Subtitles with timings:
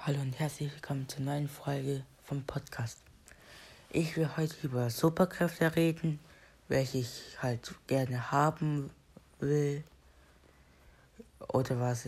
[0.00, 3.00] Hallo und herzlich willkommen zur neuen Folge vom Podcast.
[3.90, 6.20] Ich will heute über Superkräfte reden,
[6.68, 8.90] welche ich halt gerne haben
[9.40, 9.82] will
[11.48, 12.06] oder was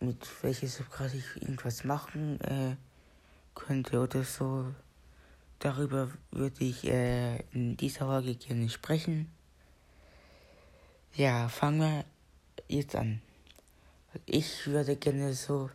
[0.00, 2.76] mit welches Superkraft ich irgendwas machen äh,
[3.54, 4.74] könnte oder so.
[5.58, 9.30] Darüber würde ich äh, in dieser Folge gerne sprechen.
[11.14, 12.04] Ja, fangen wir
[12.68, 13.20] jetzt an.
[14.24, 15.68] Ich würde gerne so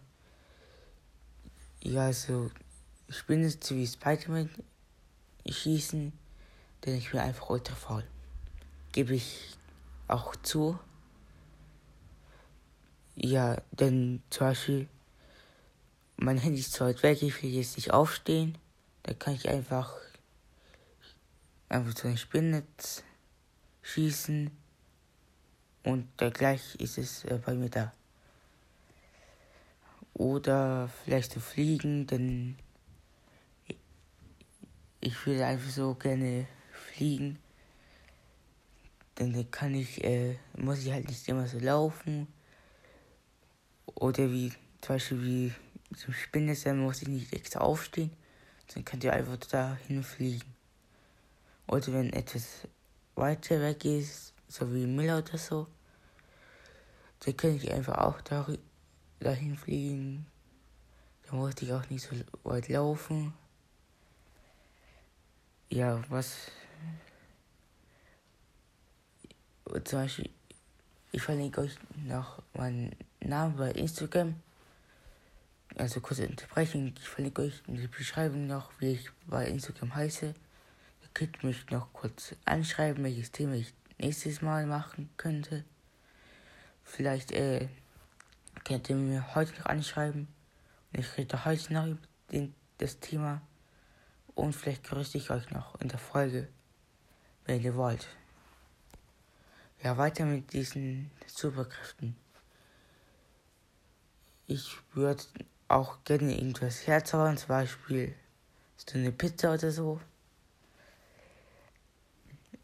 [1.83, 2.49] ja, also
[3.07, 4.49] ich bin jetzt wie Spider-Man
[5.47, 6.13] schießen,
[6.85, 8.05] denn ich bin einfach ultra faul.
[8.93, 9.57] Gebe ich
[10.07, 10.79] auch zu.
[13.15, 14.87] Ja, denn zum Beispiel,
[16.15, 18.57] mein Handy ist zu weit weg, ich will jetzt nicht aufstehen.
[19.03, 19.93] Da kann ich einfach
[21.67, 23.03] einfach so ein Spinnennetz
[23.81, 24.51] schießen
[25.83, 27.91] und gleich ist es äh, bei mir da.
[30.13, 32.55] Oder vielleicht zu fliegen, denn
[34.99, 37.39] ich würde einfach so gerne fliegen.
[39.15, 42.27] Dann kann ich, äh, muss ich halt nicht immer so laufen.
[43.95, 45.53] Oder wie, zum Beispiel wie
[45.95, 48.11] zum Spinnnesser muss ich nicht extra aufstehen.
[48.73, 50.53] Dann könnt ihr einfach dahin fliegen.
[51.67, 52.67] Oder wenn etwas
[53.15, 55.67] weiter weg ist, so wie Müller oder so,
[57.19, 58.61] dann kann ich einfach auch darüber
[59.23, 60.25] dahin fliegen.
[61.27, 63.33] Da musste ich auch nicht so weit laufen.
[65.69, 66.51] Ja, was.
[69.85, 70.29] Zum Beispiel,
[71.11, 71.75] ich verlinke euch
[72.05, 74.35] noch meinen Namen bei Instagram.
[75.75, 76.93] Also kurze Unterbrechung.
[76.99, 80.27] Ich verlinke euch in der Beschreibung noch, wie ich bei Instagram heiße.
[80.27, 85.63] Ihr könnt mich noch kurz anschreiben, welches Thema ich nächstes Mal machen könnte.
[86.83, 87.67] Vielleicht, äh,
[88.63, 90.27] könnt ihr mir heute noch anschreiben.
[90.91, 93.41] Und ich rede heute noch über den, das Thema.
[94.35, 96.47] Und vielleicht grüße ich euch noch in der Folge,
[97.45, 98.07] wenn ihr wollt.
[99.83, 102.15] Ja, weiter mit diesen Superkräften.
[104.47, 105.23] Ich würde
[105.67, 108.15] auch gerne irgendwas herzaubern, zum Beispiel
[108.77, 109.99] so eine Pizza oder so.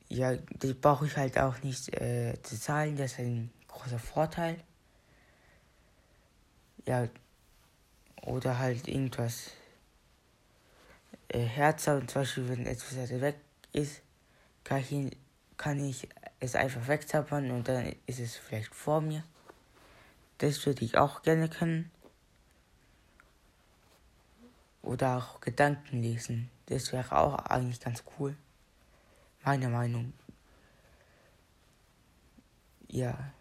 [0.08, 4.64] Ja, die brauche ich halt auch nicht äh, zu zahlen, das ist ein großer Vorteil
[6.86, 7.08] ja,
[8.24, 9.52] oder halt irgendwas
[11.30, 13.36] äh, Herzer, zum Beispiel, wenn etwas weiter weg
[13.74, 14.02] ist,
[14.64, 15.18] kann ich,
[15.58, 16.08] kann ich
[16.40, 19.24] es einfach wegzappern und dann ist es vielleicht vor mir.
[20.40, 21.92] Das würde ich auch gerne können.
[24.82, 26.50] Oder auch Gedanken lesen.
[26.68, 28.36] Das wäre auch eigentlich ganz cool.
[29.44, 30.14] Meine Meinung.
[32.88, 33.32] Ja,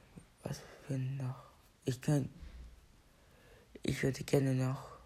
[0.43, 1.45] was für noch?
[1.85, 2.29] Ich könnte
[3.83, 4.99] ich würde gerne noch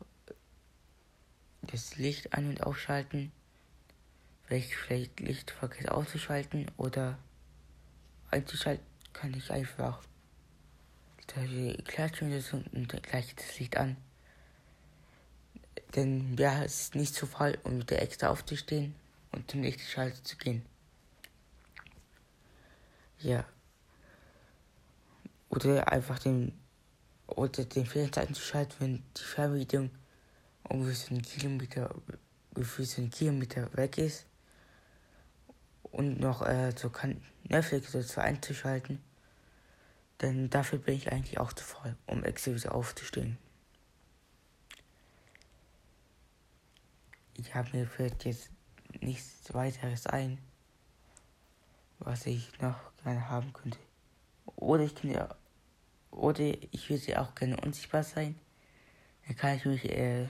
[1.62, 3.32] das Licht ein- und ausschalten.
[4.44, 7.18] Vielleicht, vielleicht Licht vergessen auszuschalten oder
[8.30, 10.02] einzuschalten kann ich einfach
[11.84, 12.32] klatschen
[12.72, 13.96] und gleich das Licht an.
[15.94, 18.94] Denn ja, es ist nicht so faul, um wieder extra aufzustehen
[19.30, 20.64] und zum Lichtschalter zu gehen.
[23.18, 23.44] Ja.
[25.48, 26.58] Oder einfach den
[27.36, 29.90] oder den Fernseher einzuschalten, wenn die Fernbedienung
[30.68, 31.94] ungefähr einen Kilometer,
[32.54, 34.26] ungefähr einen Kilometer weg ist.
[35.82, 39.02] Und noch äh, so kann Netflix dazu einzuschalten.
[40.20, 43.38] Denn dafür bin ich eigentlich auch zu voll, um extra wieder aufzustehen.
[47.34, 48.50] Ich habe mir fällt jetzt
[49.00, 50.38] nichts weiteres ein,
[51.98, 53.78] was ich noch gerne haben könnte.
[54.56, 55.34] Oder ich könnte
[56.22, 58.38] oder ich würde auch gerne unsichtbar sein.
[59.26, 60.28] Dann kann ich mich, äh,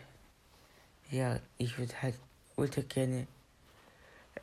[1.11, 2.19] ja, ich würde halt
[2.57, 3.27] ultra gerne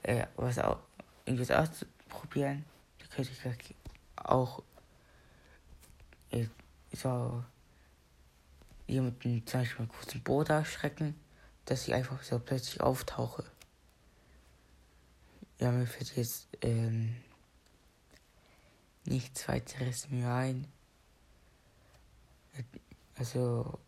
[0.04, 0.78] äh, was auch,
[1.26, 2.66] irgendwas ausprobieren.
[3.00, 3.76] Da könnte ich
[4.16, 4.62] auch
[6.30, 6.46] äh,
[6.92, 7.44] so
[8.86, 11.20] jemanden zum Beispiel einen kurzen Boot erschrecken,
[11.66, 13.44] dass ich einfach so plötzlich auftauche.
[15.58, 17.16] Ja, mir fällt jetzt ähm,
[19.06, 20.68] nichts weiteres mehr ein.
[23.18, 23.80] Also,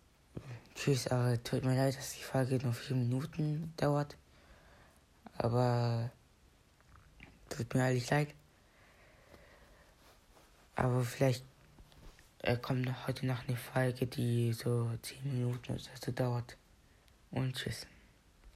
[0.76, 4.18] tschüss, aber tut mir leid, dass die Folge nur vier Minuten dauert.
[5.38, 6.12] Aber
[7.50, 8.34] tut mir ehrlich leid.
[10.76, 11.46] Aber vielleicht
[12.40, 16.58] äh, kommt heute noch eine Folge, die so zehn Minuten oder so dauert.
[17.32, 17.88] Und tschüss.